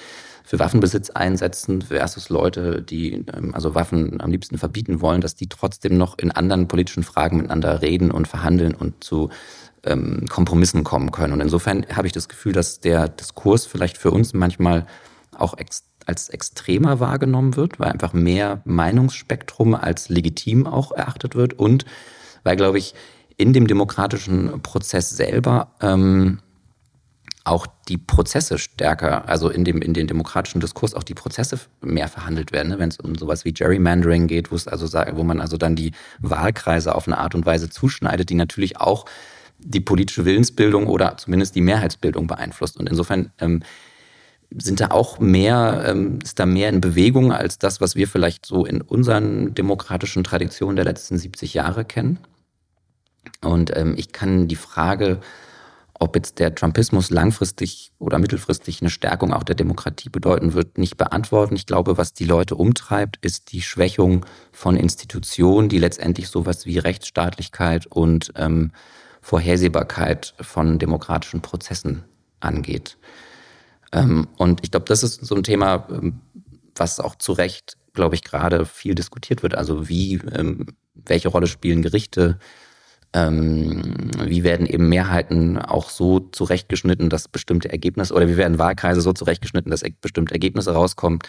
[0.45, 5.49] für Waffenbesitz einsetzen versus Leute, die ähm, also Waffen am liebsten verbieten wollen, dass die
[5.49, 9.29] trotzdem noch in anderen politischen Fragen miteinander reden und verhandeln und zu
[9.84, 11.34] ähm, Kompromissen kommen können.
[11.34, 14.86] Und insofern habe ich das Gefühl, dass der Diskurs vielleicht für uns manchmal
[15.36, 21.53] auch ex als extremer wahrgenommen wird, weil einfach mehr Meinungsspektrum als legitim auch erachtet wird
[21.58, 21.86] und
[22.43, 22.93] weil, glaube ich,
[23.38, 26.41] in dem demokratischen Prozess selber ähm,
[27.45, 32.08] auch die Prozesse stärker, also in dem, in den demokratischen Diskurs auch die Prozesse mehr
[32.08, 32.79] verhandelt werden, ne?
[32.79, 35.91] wenn es um sowas wie Gerrymandering geht, wo es also wo man also dann die
[36.19, 39.05] Wahlkreise auf eine Art und Weise zuschneidet, die natürlich auch
[39.60, 42.77] die politische Willensbildung oder zumindest die Mehrheitsbildung beeinflusst.
[42.77, 43.62] Und insofern ähm,
[44.58, 48.45] sind da auch mehr, ähm, ist da mehr in Bewegung als das, was wir vielleicht
[48.45, 52.19] so in unseren demokratischen Traditionen der letzten 70 Jahre kennen.
[53.41, 55.19] Und ähm, ich kann die Frage
[55.99, 60.97] ob jetzt der Trumpismus langfristig oder mittelfristig eine Stärkung auch der Demokratie bedeuten wird, nicht
[60.97, 61.55] beantworten.
[61.55, 66.79] Ich glaube, was die Leute umtreibt, ist die Schwächung von Institutionen, die letztendlich sowas wie
[66.79, 68.71] Rechtsstaatlichkeit und ähm,
[69.21, 72.03] Vorhersehbarkeit von demokratischen Prozessen
[72.41, 72.97] angeht.
[73.91, 76.19] Ähm, und ich glaube, das ist so ein Thema, ähm,
[76.75, 79.55] was auch zu Recht, glaube ich, gerade viel diskutiert wird.
[79.55, 82.38] Also wie, ähm, welche Rolle spielen Gerichte?
[83.15, 88.99] Ähm, wie werden eben Mehrheiten auch so zurechtgeschnitten, dass bestimmte Ergebnisse oder wie werden Wahlkreise
[88.99, 91.19] so zurechtgeschnitten, dass bestimmte Ergebnisse rauskommen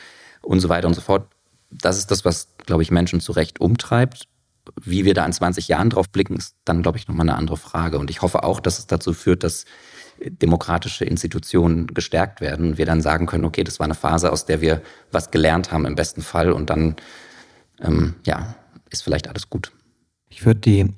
[0.42, 1.28] und so weiter und so fort.
[1.70, 4.26] Das ist das, was, glaube ich, Menschen zu Recht umtreibt.
[4.82, 7.56] Wie wir da in 20 Jahren drauf blicken, ist dann, glaube ich, nochmal eine andere
[7.56, 8.00] Frage.
[8.00, 9.64] Und ich hoffe auch, dass es dazu führt, dass
[10.18, 14.44] demokratische Institutionen gestärkt werden und wir dann sagen können, okay, das war eine Phase, aus
[14.44, 16.96] der wir was gelernt haben im besten Fall und dann,
[17.80, 18.56] ähm, ja,
[18.90, 19.70] ist vielleicht alles gut.
[20.28, 20.94] Ich würde die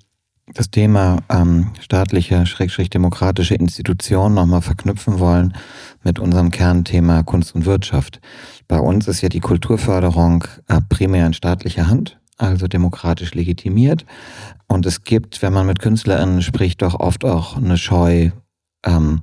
[0.54, 5.54] das Thema ähm, staatliche, schrägstrich demokratische Institutionen nochmal verknüpfen wollen
[6.02, 8.20] mit unserem Kernthema Kunst und Wirtschaft.
[8.66, 14.04] Bei uns ist ja die Kulturförderung äh, primär in staatlicher Hand, also demokratisch legitimiert.
[14.66, 18.30] Und es gibt, wenn man mit KünstlerInnen spricht, doch oft auch eine Scheu,
[18.84, 19.22] ähm,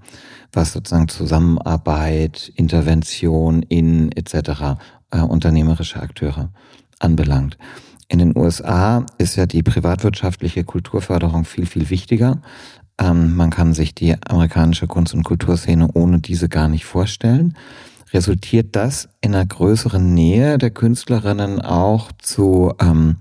[0.51, 4.77] was sozusagen Zusammenarbeit, Intervention in etc.
[5.11, 6.51] Äh, unternehmerische Akteure
[6.99, 7.57] anbelangt.
[8.07, 12.41] In den USA ist ja die privatwirtschaftliche Kulturförderung viel, viel wichtiger.
[12.99, 17.57] Ähm, man kann sich die amerikanische Kunst- und Kulturszene ohne diese gar nicht vorstellen.
[18.13, 23.17] Resultiert das in einer größeren Nähe der Künstlerinnen auch zu ähm,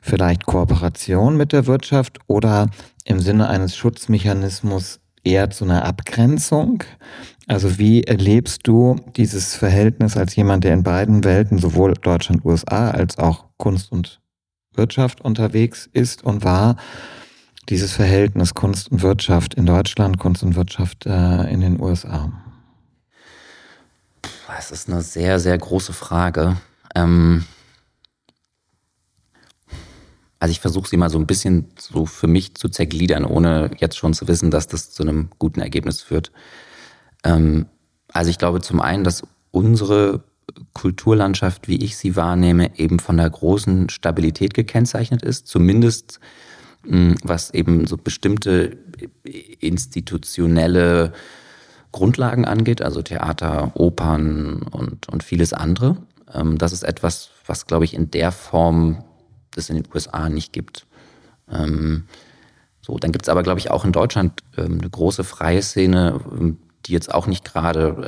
[0.00, 2.70] vielleicht Kooperation mit der Wirtschaft oder
[3.04, 6.84] im Sinne eines Schutzmechanismus eher zu einer Abgrenzung?
[7.48, 12.90] Also wie erlebst du dieses Verhältnis als jemand, der in beiden Welten, sowohl Deutschland, USA
[12.90, 14.20] als auch Kunst und
[14.78, 16.76] Wirtschaft unterwegs ist und war,
[17.68, 22.32] dieses Verhältnis Kunst und Wirtschaft in Deutschland, Kunst und Wirtschaft äh, in den USA?
[24.46, 26.56] Das ist eine sehr, sehr große Frage.
[26.94, 27.44] Ähm
[30.40, 33.98] also ich versuche sie mal so ein bisschen so für mich zu zergliedern, ohne jetzt
[33.98, 36.32] schon zu wissen, dass das zu einem guten Ergebnis führt.
[37.24, 37.66] Ähm
[38.12, 40.24] also ich glaube zum einen, dass unsere
[40.72, 46.20] Kulturlandschaft, wie ich sie wahrnehme, eben von der großen Stabilität gekennzeichnet ist, zumindest
[46.86, 48.78] hm, was eben so bestimmte
[49.60, 51.12] institutionelle
[51.92, 55.96] Grundlagen angeht, also Theater, Opern und, und vieles andere.
[56.32, 59.04] Ähm, das ist etwas, was, glaube ich, in der Form
[59.56, 60.86] es in den USA nicht gibt.
[61.50, 62.04] Ähm,
[62.80, 66.20] So, dann gibt es aber, glaube ich, auch in Deutschland ähm, eine große freie Szene,
[66.86, 68.06] die jetzt auch nicht gerade,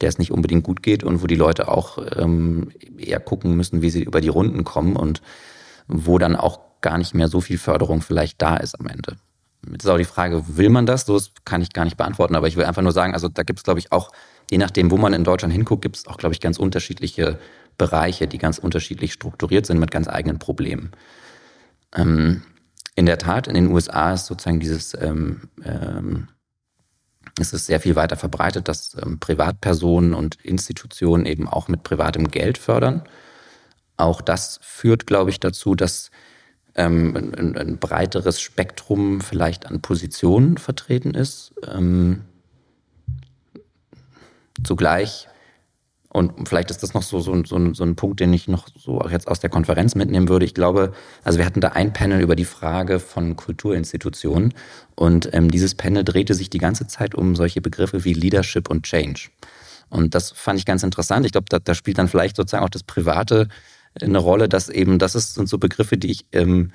[0.00, 3.82] der es nicht unbedingt gut geht und wo die Leute auch ähm, eher gucken müssen,
[3.82, 5.22] wie sie über die Runden kommen und
[5.86, 9.16] wo dann auch gar nicht mehr so viel Förderung vielleicht da ist am Ende.
[9.70, 11.04] Jetzt ist auch die Frage, will man das?
[11.04, 13.42] So das kann ich gar nicht beantworten, aber ich will einfach nur sagen, also da
[13.42, 14.10] gibt es, glaube ich, auch,
[14.50, 17.38] je nachdem, wo man in Deutschland hinguckt, gibt es auch, glaube ich, ganz unterschiedliche
[17.76, 20.92] Bereiche, die ganz unterschiedlich strukturiert sind mit ganz eigenen Problemen.
[21.94, 22.42] Ähm,
[22.94, 26.28] in der Tat, in den USA ist sozusagen dieses, ähm, ähm,
[27.38, 32.30] ist es sehr viel weiter verbreitet, dass ähm, Privatpersonen und Institutionen eben auch mit privatem
[32.30, 33.02] Geld fördern.
[33.96, 36.10] Auch das führt, glaube ich, dazu, dass
[36.74, 41.52] ähm, ein, ein, breiteres Spektrum vielleicht an Positionen vertreten ist.
[41.66, 42.24] Ähm,
[44.62, 45.28] zugleich
[46.18, 49.00] und vielleicht ist das noch so, so, so, so ein Punkt, den ich noch so
[49.08, 50.44] jetzt aus der Konferenz mitnehmen würde.
[50.44, 54.52] Ich glaube, also wir hatten da ein Panel über die Frage von Kulturinstitutionen
[54.96, 58.82] und ähm, dieses Panel drehte sich die ganze Zeit um solche Begriffe wie Leadership und
[58.82, 59.28] Change.
[59.90, 61.24] Und das fand ich ganz interessant.
[61.24, 63.48] Ich glaube, da, da spielt dann vielleicht sozusagen auch das Private
[64.00, 66.72] eine Rolle, dass eben, das ist, sind so Begriffe, die ich, ähm,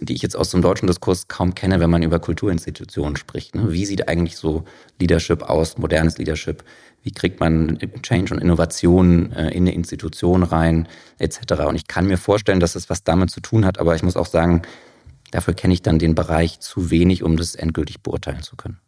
[0.00, 3.54] die ich jetzt aus dem deutschen Diskurs kaum kenne, wenn man über Kulturinstitutionen spricht.
[3.54, 3.72] Ne?
[3.72, 4.64] Wie sieht eigentlich so
[4.98, 6.64] Leadership aus, modernes Leadership?
[7.06, 11.62] wie kriegt man Change und Innovation äh, in eine Institution rein, etc.
[11.68, 14.16] Und ich kann mir vorstellen, dass es was damit zu tun hat, aber ich muss
[14.16, 14.62] auch sagen,
[15.30, 18.78] dafür kenne ich dann den Bereich zu wenig, um das endgültig beurteilen zu können.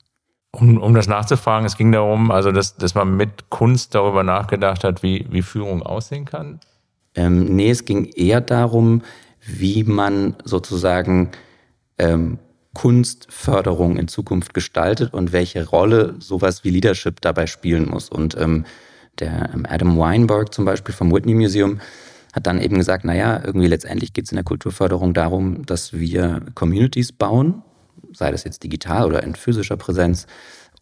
[0.50, 4.82] Um, um das nachzufragen, es ging darum, also dass, dass man mit Kunst darüber nachgedacht
[4.82, 6.58] hat, wie, wie Führung aussehen kann?
[7.14, 9.02] Ähm, nee, es ging eher darum,
[9.46, 11.30] wie man sozusagen
[11.98, 12.38] ähm,
[12.74, 18.08] Kunstförderung in Zukunft gestaltet und welche Rolle sowas wie Leadership dabei spielen muss.
[18.08, 18.66] Und ähm,
[19.18, 21.80] der ähm, Adam Weinberg zum Beispiel vom Whitney Museum
[22.32, 26.42] hat dann eben gesagt, naja, irgendwie letztendlich geht es in der Kulturförderung darum, dass wir
[26.54, 27.62] Communities bauen,
[28.12, 30.26] sei das jetzt digital oder in physischer Präsenz.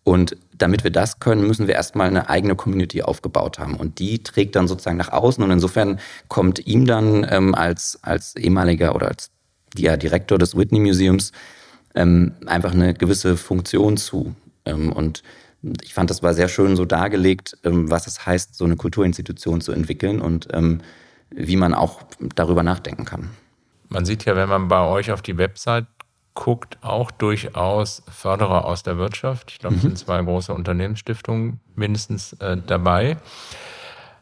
[0.07, 3.75] Und damit wir das können, müssen wir erstmal eine eigene Community aufgebaut haben.
[3.75, 5.43] Und die trägt dann sozusagen nach außen.
[5.43, 9.33] Und insofern kommt ihm dann ähm, als, als ehemaliger oder als
[9.77, 11.33] ja, Direktor des Whitney Museums
[11.97, 14.37] ähm, einfach eine gewisse Funktion zu.
[14.65, 15.25] Ähm, und
[15.83, 19.61] ich fand, das war sehr schön so dargelegt, ähm, was es heißt, so eine Kulturinstitution
[19.61, 20.83] zu entwickeln und ähm,
[21.31, 22.05] wie man auch
[22.37, 23.31] darüber nachdenken kann.
[23.89, 25.87] Man sieht ja, wenn man bei euch auf die Website
[26.37, 29.51] guckt, auch durchaus Förderer aus der Wirtschaft.
[29.51, 29.89] Ich glaube, es mhm.
[29.89, 33.17] sind zwei große Unternehmensstiftungen mindestens äh, dabei.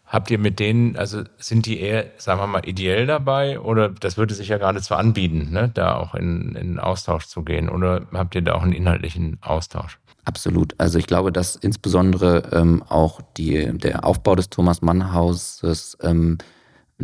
[0.07, 4.17] Habt ihr mit denen, also sind die eher, sagen wir mal, ideell dabei oder das
[4.17, 8.35] würde sich ja geradezu anbieten, ne, da auch in, in Austausch zu gehen oder habt
[8.35, 9.99] ihr da auch einen inhaltlichen Austausch?
[10.25, 10.75] Absolut.
[10.79, 16.39] Also ich glaube, dass insbesondere ähm, auch die, der Aufbau des Thomas Mann Hauses ähm,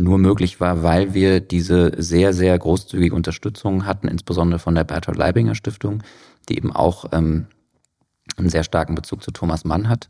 [0.03, 5.19] nur möglich war, weil wir diese sehr, sehr großzügige Unterstützung hatten, insbesondere von der Bertolt
[5.19, 6.03] Leibinger Stiftung,
[6.49, 7.47] die eben auch ähm,
[8.37, 10.09] einen sehr starken Bezug zu Thomas Mann hat.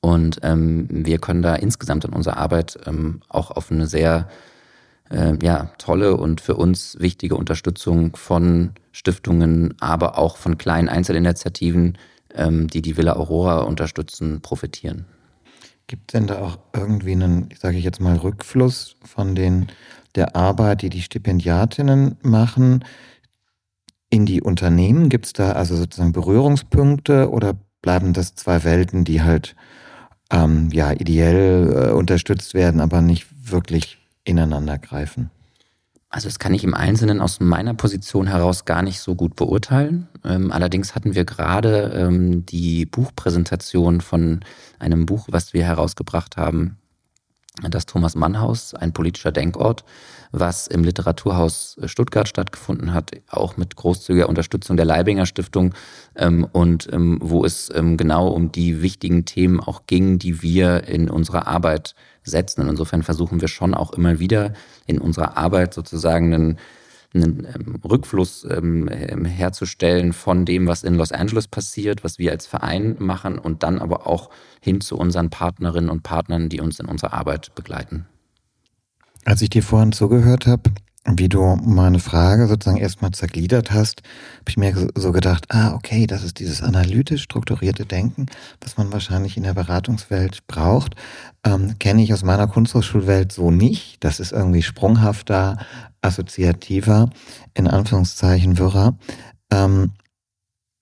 [0.00, 4.28] Und ähm, wir können da insgesamt in unserer Arbeit ähm, auch auf eine sehr
[5.10, 11.98] äh, ja, tolle und für uns wichtige Unterstützung von Stiftungen, aber auch von kleinen Einzelinitiativen,
[12.34, 15.06] ähm, die die Villa Aurora unterstützen, profitieren.
[15.88, 19.68] Gibt es denn da auch irgendwie einen, sage ich jetzt mal, Rückfluss von den
[20.14, 22.84] der Arbeit, die die Stipendiatinnen machen,
[24.10, 25.08] in die Unternehmen?
[25.08, 29.56] Gibt es da also sozusagen Berührungspunkte oder bleiben das zwei Welten, die halt
[30.30, 35.30] ähm, ja, ideell äh, unterstützt werden, aber nicht wirklich ineinander greifen?
[36.10, 40.08] Also das kann ich im Einzelnen aus meiner Position heraus gar nicht so gut beurteilen.
[40.24, 44.40] Ähm, allerdings hatten wir gerade ähm, die Buchpräsentation von
[44.78, 46.78] einem Buch, was wir herausgebracht haben,
[47.62, 49.84] das Thomas Mann Haus, ein politischer Denkort,
[50.30, 55.74] was im Literaturhaus Stuttgart stattgefunden hat, auch mit großzügiger Unterstützung der Leibinger Stiftung
[56.14, 60.84] ähm, und ähm, wo es ähm, genau um die wichtigen Themen auch ging, die wir
[60.84, 62.62] in unserer Arbeit setzen.
[62.62, 64.52] Und insofern versuchen wir schon auch immer wieder
[64.86, 66.58] in unserer Arbeit sozusagen einen
[67.14, 72.32] einen ähm, Rückfluss ähm, ähm, herzustellen von dem, was in Los Angeles passiert, was wir
[72.32, 76.80] als Verein machen und dann aber auch hin zu unseren Partnerinnen und Partnern, die uns
[76.80, 78.06] in unserer Arbeit begleiten.
[79.24, 80.70] Als ich dir vorhin zugehört habe,
[81.16, 84.02] wie du meine Frage sozusagen erstmal zergliedert hast,
[84.40, 88.26] habe ich mir so gedacht, ah, okay, das ist dieses analytisch strukturierte Denken,
[88.60, 90.96] was man wahrscheinlich in der Beratungswelt braucht.
[91.44, 94.04] Ähm, Kenne ich aus meiner Kunsthochschulwelt so nicht.
[94.04, 95.56] Das ist irgendwie sprunghafter,
[96.00, 97.10] assoziativer,
[97.54, 98.98] in Anführungszeichen wirrer.
[99.50, 99.92] Ähm,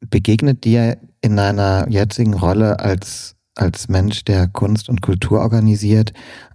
[0.00, 6.12] begegnet dir in deiner jetzigen Rolle als, als Mensch, der Kunst und Kultur organisiert,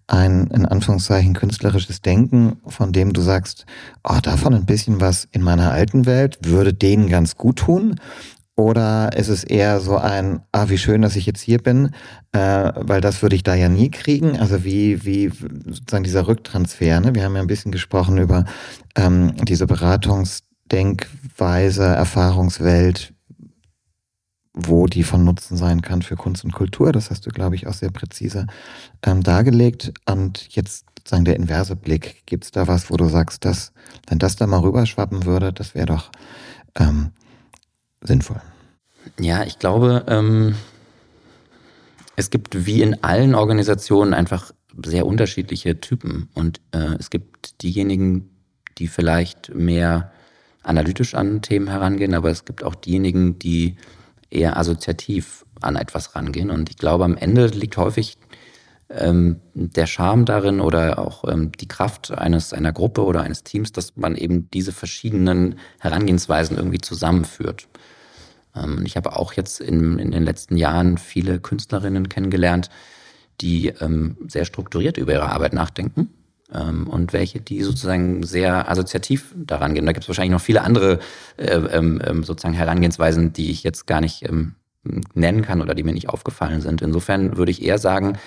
[0.08, 3.66] ein in Anführungszeichen künstlerisches Denken, von dem du sagst,
[4.04, 8.00] oh, davon ein bisschen was in meiner alten Welt würde denen ganz gut tun?
[8.56, 11.92] Oder ist es eher so ein, ah, wie schön, dass ich jetzt hier bin,
[12.32, 14.40] äh, weil das würde ich da ja nie kriegen?
[14.40, 17.16] Also wie, wie sozusagen dieser Rücktransfer, ne?
[17.16, 18.46] Wir haben ja ein bisschen gesprochen über
[18.96, 23.14] ähm, diese Beratungsdenkweise, Erfahrungswelt,
[24.54, 26.92] wo die von Nutzen sein kann für Kunst und Kultur.
[26.92, 28.48] Das hast du, glaube ich, auch sehr präzise
[29.02, 29.94] ähm, dargelegt.
[30.06, 32.24] Und jetzt sozusagen der inverse Blick.
[32.28, 33.74] Gibt es da was, wo du sagst, dass,
[34.08, 36.12] wenn das da mal rüberschwappen würde, das wäre doch
[36.76, 37.12] ähm,
[38.02, 38.42] sinnvoll?
[39.20, 40.56] Ja, ich glaube, ähm,
[42.16, 44.52] es gibt wie in allen Organisationen einfach
[44.86, 46.30] sehr unterschiedliche Typen.
[46.34, 48.30] Und äh, es gibt diejenigen,
[48.78, 50.12] die vielleicht mehr
[50.64, 53.76] analytisch an Themen herangehen, aber es gibt auch diejenigen, die
[54.30, 56.50] eher assoziativ an etwas rangehen.
[56.50, 58.18] Und ich glaube, am Ende liegt häufig
[58.98, 63.72] ähm, der Charme darin oder auch ähm, die Kraft eines einer Gruppe oder eines Teams,
[63.72, 67.68] dass man eben diese verschiedenen Herangehensweisen irgendwie zusammenführt.
[68.56, 72.70] Ähm, ich habe auch jetzt in, in den letzten Jahren viele Künstlerinnen kennengelernt,
[73.40, 76.10] die ähm, sehr strukturiert über ihre Arbeit nachdenken
[76.54, 79.86] ähm, und welche, die sozusagen sehr assoziativ daran gehen.
[79.86, 81.00] Da gibt es wahrscheinlich noch viele andere
[81.38, 84.56] äh, ähm, ähm, sozusagen Herangehensweisen, die ich jetzt gar nicht ähm,
[85.14, 86.82] nennen kann oder die mir nicht aufgefallen sind.
[86.82, 88.18] Insofern würde ich eher sagen,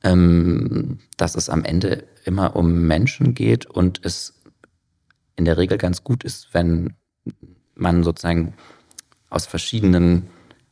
[0.00, 4.34] dass es am Ende immer um Menschen geht und es
[5.36, 6.94] in der Regel ganz gut ist, wenn
[7.74, 8.54] man sozusagen
[9.30, 10.28] aus verschiedenen,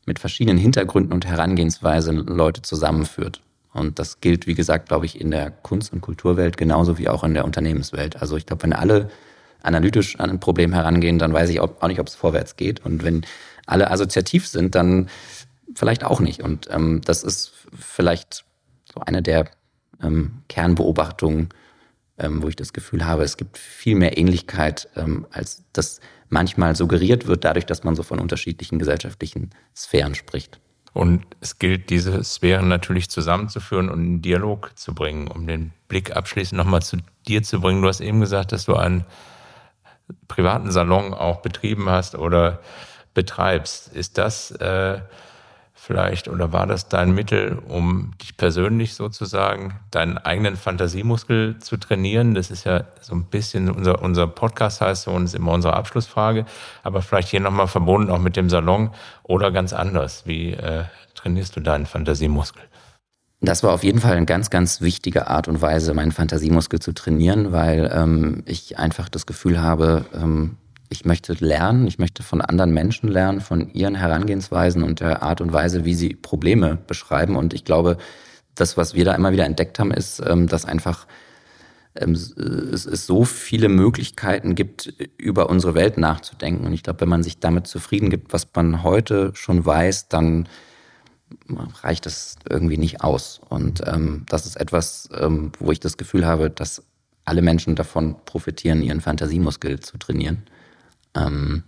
[0.06, 3.42] mit verschiedenen Hintergründen und Herangehensweisen Leute zusammenführt.
[3.72, 7.24] Und das gilt, wie gesagt, glaube ich, in der Kunst- und Kulturwelt genauso wie auch
[7.24, 8.20] in der Unternehmenswelt.
[8.20, 9.10] Also ich glaube, wenn alle
[9.62, 12.84] analytisch an ein Problem herangehen, dann weiß ich auch nicht, ob es vorwärts geht.
[12.84, 13.26] Und wenn
[13.66, 15.08] alle assoziativ sind, dann
[15.74, 16.42] vielleicht auch nicht.
[16.42, 18.44] Und ähm, das ist vielleicht
[18.96, 19.50] so eine der
[20.02, 21.50] ähm, Kernbeobachtungen,
[22.18, 26.74] ähm, wo ich das Gefühl habe, es gibt viel mehr Ähnlichkeit, ähm, als das manchmal
[26.74, 30.58] suggeriert wird, dadurch, dass man so von unterschiedlichen gesellschaftlichen Sphären spricht.
[30.92, 36.16] Und es gilt, diese Sphären natürlich zusammenzuführen und in Dialog zu bringen, um den Blick
[36.16, 36.96] abschließend nochmal zu
[37.28, 37.82] dir zu bringen.
[37.82, 39.04] Du hast eben gesagt, dass du einen
[40.26, 42.60] privaten Salon auch betrieben hast oder
[43.12, 43.88] betreibst.
[43.88, 45.00] Ist das äh,
[45.86, 52.34] vielleicht oder war das dein Mittel, um dich persönlich sozusagen deinen eigenen Fantasiemuskel zu trainieren?
[52.34, 55.74] Das ist ja so ein bisschen unser, unser Podcast heißt so und ist immer unsere
[55.74, 56.44] Abschlussfrage,
[56.82, 58.90] aber vielleicht hier nochmal verbunden auch mit dem Salon
[59.22, 60.24] oder ganz anders.
[60.26, 62.62] Wie äh, trainierst du deinen Fantasiemuskel?
[63.40, 66.94] Das war auf jeden Fall eine ganz, ganz wichtige Art und Weise, meinen Fantasiemuskel zu
[66.94, 70.56] trainieren, weil ähm, ich einfach das Gefühl habe, ähm,
[70.88, 75.40] ich möchte lernen, ich möchte von anderen Menschen lernen, von ihren Herangehensweisen und der Art
[75.40, 77.36] und Weise, wie sie Probleme beschreiben.
[77.36, 77.96] Und ich glaube,
[78.54, 81.06] das, was wir da immer wieder entdeckt haben, ist, ähm, dass einfach
[81.94, 86.66] ähm, es, es so viele Möglichkeiten gibt, über unsere Welt nachzudenken.
[86.66, 90.48] Und ich glaube, wenn man sich damit zufrieden gibt, was man heute schon weiß, dann
[91.82, 93.40] reicht das irgendwie nicht aus.
[93.48, 96.82] Und ähm, das ist etwas, ähm, wo ich das Gefühl habe, dass
[97.24, 100.44] alle Menschen davon profitieren, ihren Fantasiemuskel zu trainieren.
[101.16, 101.64] Ähm,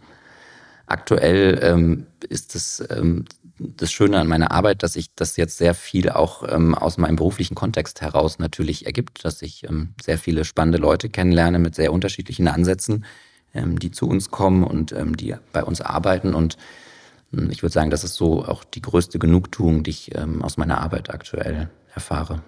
[0.86, 3.24] aktuell ähm, ist es ähm,
[3.58, 7.16] das Schöne an meiner Arbeit, dass sich das jetzt sehr viel auch ähm, aus meinem
[7.16, 11.92] beruflichen Kontext heraus natürlich ergibt, dass ich ähm, sehr viele spannende Leute kennenlerne mit sehr
[11.92, 13.04] unterschiedlichen Ansätzen,
[13.54, 16.34] ähm, die zu uns kommen und ähm, die bei uns arbeiten.
[16.34, 16.56] Und
[17.32, 20.56] ähm, ich würde sagen, das ist so auch die größte Genugtuung, die ich ähm, aus
[20.56, 22.42] meiner Arbeit aktuell erfahre.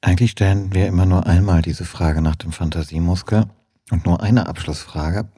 [0.00, 3.44] Eigentlich stellen wir immer nur einmal diese Frage nach dem Fantasiemuskel
[3.90, 5.28] und nur eine Abschlussfrage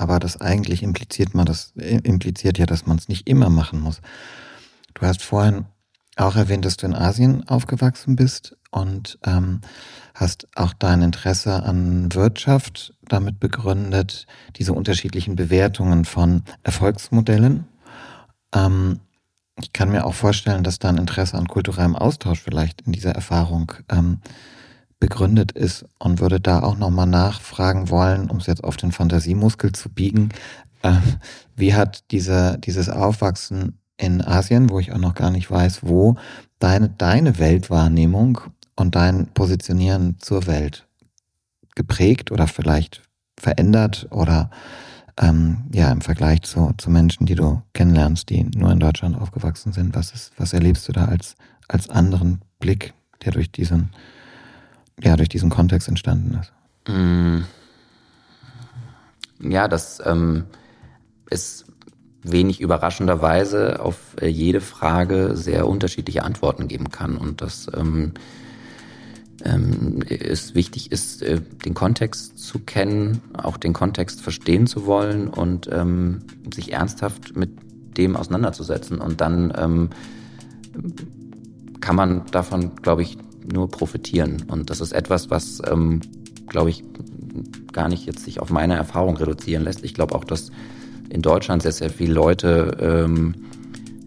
[0.00, 4.00] aber das eigentlich impliziert man das impliziert ja, dass man es nicht immer machen muss.
[4.94, 5.66] Du hast vorhin
[6.16, 9.60] auch erwähnt, dass du in Asien aufgewachsen bist und ähm,
[10.14, 17.66] hast auch dein Interesse an Wirtschaft damit begründet, diese unterschiedlichen Bewertungen von Erfolgsmodellen.
[18.54, 19.00] Ähm,
[19.60, 23.72] ich kann mir auch vorstellen, dass dein Interesse an kulturellem Austausch vielleicht in dieser Erfahrung
[23.90, 24.20] ähm,
[25.00, 29.72] begründet ist und würde da auch nochmal nachfragen wollen, um es jetzt auf den Fantasiemuskel
[29.72, 30.28] zu biegen.
[30.82, 30.92] Äh,
[31.56, 36.16] wie hat diese, dieses Aufwachsen in Asien, wo ich auch noch gar nicht weiß, wo,
[36.58, 38.40] deine, deine Weltwahrnehmung
[38.76, 40.86] und dein Positionieren zur Welt
[41.74, 43.02] geprägt oder vielleicht
[43.38, 44.50] verändert oder
[45.18, 49.72] ähm, ja im Vergleich zu, zu Menschen, die du kennenlernst, die nur in Deutschland aufgewachsen
[49.72, 49.94] sind?
[49.94, 51.36] Was ist, was erlebst du da als,
[51.68, 52.92] als anderen Blick,
[53.24, 53.90] der durch diesen
[55.02, 56.52] ja, durch diesen Kontext entstanden ist?
[56.92, 57.44] Mm.
[59.42, 60.44] Ja, das ähm,
[61.30, 61.64] ist
[62.22, 68.12] wenig überraschenderweise auf äh, jede Frage sehr unterschiedliche Antworten geben kann und dass ähm,
[69.44, 75.28] ähm, es wichtig ist, äh, den Kontext zu kennen, auch den Kontext verstehen zu wollen
[75.28, 76.20] und ähm,
[76.52, 77.50] sich ernsthaft mit
[77.96, 79.00] dem auseinanderzusetzen.
[79.00, 79.90] Und dann ähm,
[81.80, 84.44] kann man davon, glaube ich, nur profitieren.
[84.48, 86.00] Und das ist etwas, was, ähm,
[86.48, 86.84] glaube ich,
[87.72, 89.84] gar nicht jetzt sich auf meine Erfahrung reduzieren lässt.
[89.84, 90.50] Ich glaube auch, dass
[91.08, 93.34] in Deutschland sehr, sehr viele Leute ähm,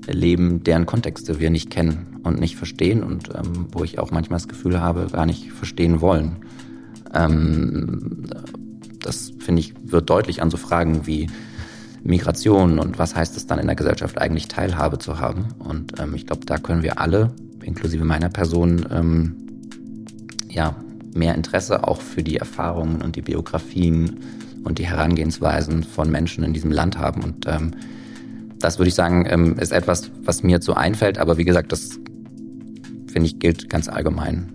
[0.07, 4.39] leben, deren Kontexte wir nicht kennen und nicht verstehen und ähm, wo ich auch manchmal
[4.39, 6.37] das Gefühl habe, gar nicht verstehen wollen.
[7.13, 8.25] Ähm,
[9.01, 11.27] das finde ich wird deutlich an so Fragen wie
[12.03, 15.47] Migration und was heißt es dann in der Gesellschaft eigentlich Teilhabe zu haben.
[15.59, 17.31] Und ähm, ich glaube, da können wir alle,
[17.63, 19.35] inklusive meiner Person, ähm,
[20.49, 20.75] ja,
[21.13, 24.17] mehr Interesse auch für die Erfahrungen und die Biografien
[24.63, 27.23] und die Herangehensweisen von Menschen in diesem Land haben.
[27.23, 27.71] Und ähm,
[28.59, 31.17] das würde ich sagen, ähm, ist etwas, was mir so einfällt.
[31.17, 31.99] Aber wie gesagt, das
[33.07, 34.51] finde ich gilt ganz allgemein.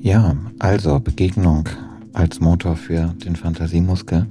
[0.00, 1.68] Ja, also Begegnung
[2.12, 4.26] als Motor für den Fantasiemuskel.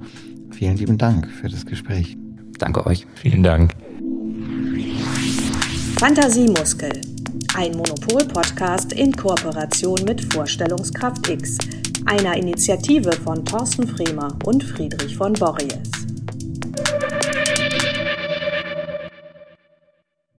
[0.52, 2.18] Vielen lieben Dank für das Gespräch.
[2.58, 3.06] Danke euch.
[3.16, 3.74] Vielen Dank.
[6.00, 7.15] Fantasiemuskel.
[7.58, 11.58] Ein Monopol-Podcast in Kooperation mit Vorstellungskraft X,
[12.04, 16.05] einer Initiative von Thorsten Fremer und Friedrich von Borries.